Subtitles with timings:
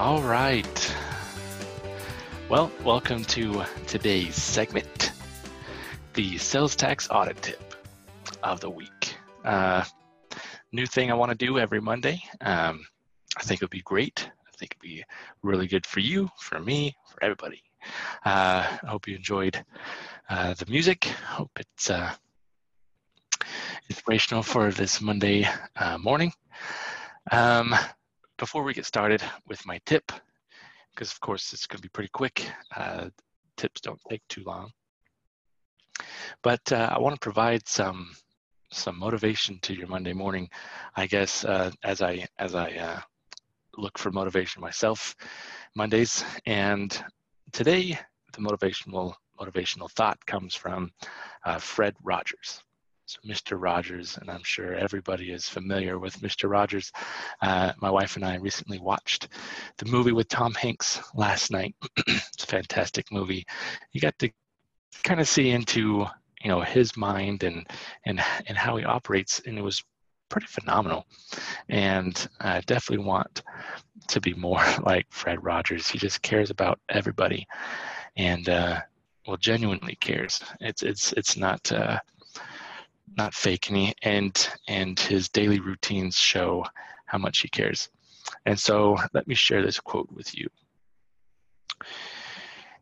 [0.00, 0.96] All right.
[2.48, 5.12] Well, welcome to today's segment,
[6.14, 7.74] the sales tax audit tip
[8.42, 9.14] of the week.
[9.44, 9.84] Uh,
[10.72, 12.22] new thing I want to do every Monday.
[12.40, 12.86] Um,
[13.36, 14.26] I think it would be great.
[14.26, 15.04] I think it'd be
[15.42, 17.62] really good for you, for me, for everybody.
[18.24, 19.62] Uh, I hope you enjoyed
[20.30, 21.04] uh, the music.
[21.04, 22.10] Hope it's uh,
[23.90, 25.46] inspirational for this Monday
[25.76, 26.32] uh, morning.
[27.30, 27.76] Um,
[28.40, 30.10] before we get started with my tip,
[30.94, 33.10] because of course it's going to be pretty quick, uh,
[33.58, 34.70] tips don't take too long.
[36.42, 38.10] But uh, I want to provide some
[38.72, 40.48] some motivation to your Monday morning,
[40.96, 43.00] I guess, uh, as I as I uh,
[43.76, 45.14] look for motivation myself
[45.76, 46.24] Mondays.
[46.46, 46.90] And
[47.52, 47.98] today,
[48.32, 50.90] the motivational motivational thought comes from
[51.44, 52.62] uh, Fred Rogers.
[53.10, 53.60] So Mr.
[53.60, 56.48] Rogers, and I'm sure everybody is familiar with Mr.
[56.48, 56.92] Rogers.
[57.42, 59.26] Uh, my wife and I recently watched
[59.78, 61.74] the movie with Tom Hanks last night.
[62.06, 63.44] it's a fantastic movie.
[63.90, 64.30] You got to
[65.02, 66.06] kind of see into
[66.40, 67.66] you know his mind and
[68.06, 69.82] and and how he operates, and it was
[70.28, 71.04] pretty phenomenal.
[71.68, 73.42] And I definitely want
[74.06, 75.88] to be more like Fred Rogers.
[75.88, 77.44] He just cares about everybody,
[78.16, 78.80] and uh,
[79.26, 80.40] well, genuinely cares.
[80.60, 81.72] It's it's it's not.
[81.72, 81.98] Uh,
[83.16, 86.64] not fake and he, and and his daily routines show
[87.06, 87.88] how much he cares.
[88.46, 90.48] And so let me share this quote with you.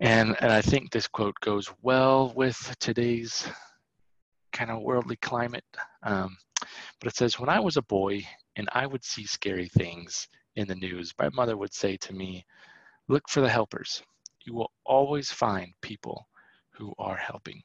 [0.00, 3.48] And and i think this quote goes well with today's
[4.52, 5.64] kind of worldly climate.
[6.02, 6.36] Um,
[7.00, 8.24] but it says when i was a boy
[8.56, 12.44] and i would see scary things in the news my mother would say to me
[13.08, 14.02] look for the helpers.
[14.44, 16.28] You will always find people
[16.70, 17.62] who are helping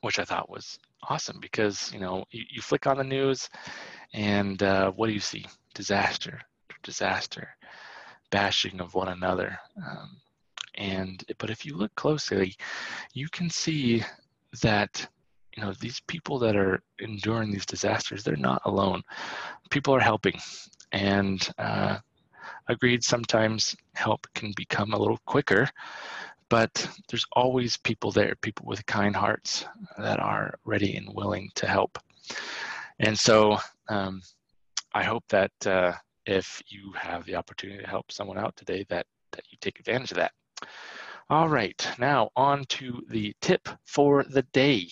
[0.00, 0.78] which I thought was
[1.08, 3.48] awesome because you know you, you flick on the news
[4.12, 5.44] and uh, what do you see?
[5.74, 6.40] Disaster,
[6.82, 7.48] disaster,
[8.30, 9.58] bashing of one another.
[9.76, 10.16] Um,
[10.76, 12.54] and but if you look closely,
[13.12, 14.02] you can see
[14.62, 15.06] that
[15.56, 19.02] you know these people that are enduring these disasters, they're not alone.
[19.70, 20.38] People are helping,
[20.92, 21.98] and uh,
[22.68, 23.02] agreed.
[23.02, 25.68] Sometimes help can become a little quicker
[26.48, 29.64] but there's always people there, people with kind hearts
[29.98, 31.98] that are ready and willing to help.
[32.98, 33.58] And so
[33.88, 34.22] um,
[34.94, 35.92] I hope that uh,
[36.24, 40.12] if you have the opportunity to help someone out today, that, that you take advantage
[40.12, 40.32] of that.
[41.28, 44.88] All right, now on to the tip for the day.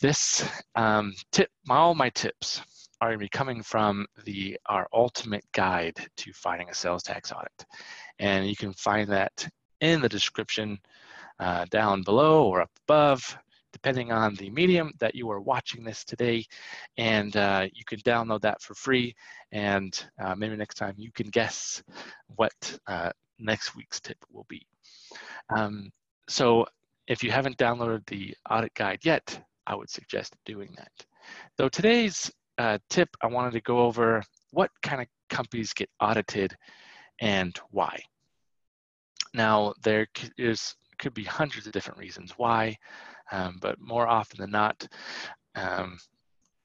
[0.00, 2.62] This um, tip, all my tips
[3.00, 7.32] are going to be coming from the our ultimate guide to fighting a sales tax
[7.32, 7.66] audit,
[8.20, 9.48] and you can find that
[9.80, 10.78] in the description
[11.38, 13.38] uh, down below or up above,
[13.72, 16.44] depending on the medium that you are watching this today.
[16.96, 19.14] And uh, you can download that for free.
[19.52, 21.82] And uh, maybe next time you can guess
[22.36, 24.66] what uh, next week's tip will be.
[25.50, 25.90] Um,
[26.28, 26.66] so
[27.06, 30.92] if you haven't downloaded the audit guide yet, I would suggest doing that.
[31.58, 36.56] So today's uh, tip, I wanted to go over what kind of companies get audited
[37.20, 38.00] and why.
[39.34, 40.06] Now, there
[40.36, 42.76] is could be hundreds of different reasons why,
[43.30, 44.86] um, but more often than not,
[45.54, 45.98] um,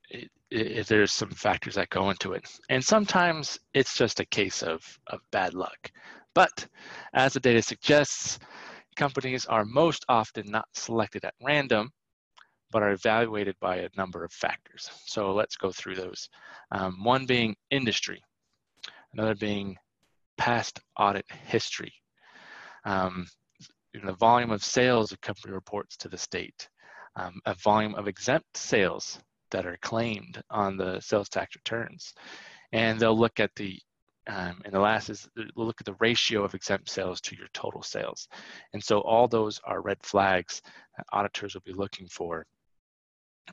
[0.09, 2.47] it, it, there's some factors that go into it.
[2.69, 5.91] And sometimes it's just a case of, of bad luck.
[6.34, 6.68] But
[7.13, 8.40] as the data suggests,
[8.96, 11.91] companies are most often not selected at random,
[12.72, 14.90] but are evaluated by a number of factors.
[15.06, 16.28] So let's go through those.
[16.72, 18.22] Um, one being industry,
[19.13, 19.78] another being
[20.38, 21.93] past audit history,
[22.85, 23.28] um,
[23.94, 26.68] the volume of sales a company reports to the state,
[27.16, 29.20] um, a volume of exempt sales
[29.52, 32.14] that are claimed on the sales tax returns.
[32.72, 33.80] And they'll look at the,
[34.28, 37.47] um, and the last is they'll look at the ratio of exempt sales to your
[37.53, 38.28] total sales.
[38.74, 40.62] And so all those are red flags
[40.97, 42.46] that auditors will be looking for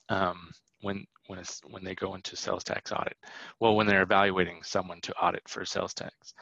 [0.09, 0.50] um,
[0.81, 3.17] when when when they go into sales tax audit.
[3.61, 6.35] Well, when they're evaluating someone to audit for sales tax.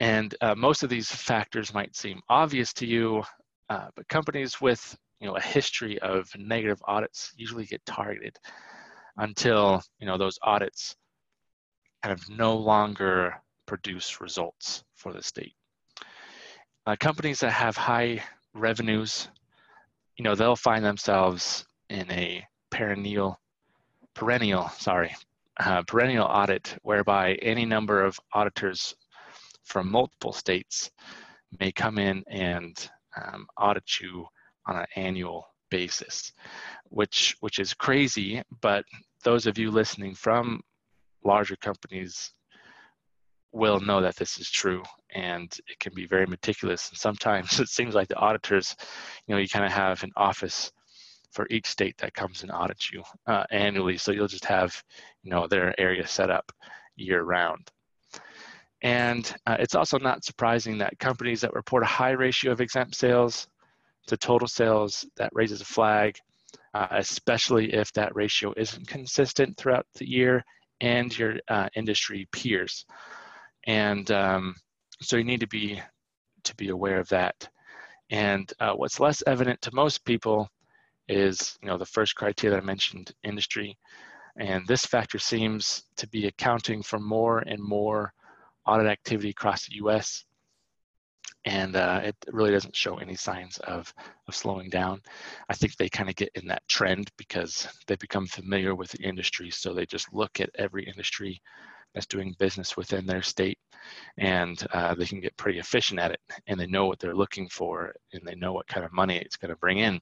[0.00, 3.22] And uh, most of these factors might seem obvious to you,
[3.68, 8.36] uh, but companies with you know a history of negative audits usually get targeted
[9.16, 10.94] until you know those audits
[12.02, 13.34] kind of no longer
[13.66, 15.54] produce results for the state.
[16.86, 18.22] Uh, companies that have high
[18.54, 19.28] revenues,
[20.16, 23.38] you know, they'll find themselves in a perennial,
[24.14, 25.14] perennial, sorry,
[25.60, 28.94] uh, perennial audit whereby any number of auditors
[29.68, 30.90] from multiple states
[31.60, 34.26] may come in and um, audit you
[34.66, 36.32] on an annual basis,
[36.84, 38.42] which which is crazy.
[38.60, 38.84] But
[39.24, 40.62] those of you listening from
[41.24, 42.32] larger companies
[43.52, 44.82] will know that this is true
[45.14, 48.76] and it can be very meticulous and sometimes it seems like the auditors
[49.26, 50.70] you know you kind of have an office
[51.32, 54.82] for each state that comes and audits you uh, annually so you'll just have
[55.22, 56.52] you know their area set up
[56.96, 57.70] year round
[58.82, 62.94] and uh, it's also not surprising that companies that report a high ratio of exempt
[62.94, 63.48] sales
[64.06, 66.16] to total sales that raises a flag
[66.74, 70.44] uh, especially if that ratio isn't consistent throughout the year
[70.80, 72.86] and your uh, industry peers
[73.66, 74.54] and um,
[75.00, 75.80] so you need to be
[76.44, 77.48] to be aware of that.
[78.10, 80.48] And uh, what's less evident to most people
[81.08, 83.76] is, you know, the first criteria that I mentioned, industry,
[84.38, 88.12] and this factor seems to be accounting for more and more
[88.68, 90.24] audit activity across the U.S.
[91.44, 93.92] And uh, it really doesn't show any signs of,
[94.26, 95.00] of slowing down.
[95.48, 99.02] I think they kind of get in that trend because they become familiar with the
[99.02, 99.50] industry.
[99.50, 101.40] So they just look at every industry
[101.94, 103.58] that's doing business within their state
[104.18, 107.48] and uh, they can get pretty efficient at it and they know what they're looking
[107.48, 109.98] for and they know what kind of money it's going to bring in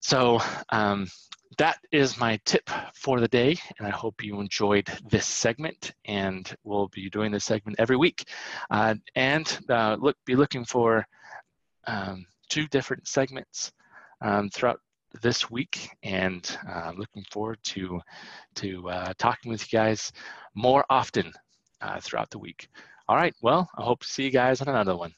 [0.00, 1.08] so um,
[1.56, 6.54] that is my tip for the day and i hope you enjoyed this segment and
[6.64, 8.28] we'll be doing this segment every week
[8.70, 11.06] uh, and uh, look be looking for
[11.86, 13.72] um, two different segments
[14.20, 14.80] um, throughout
[15.22, 18.00] this week, and uh, looking forward to
[18.56, 20.12] to uh, talking with you guys
[20.54, 21.32] more often
[21.80, 22.68] uh, throughout the week.
[23.08, 25.14] All right, well, I hope to see you guys on another one.